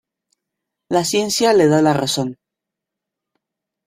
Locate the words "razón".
1.93-2.39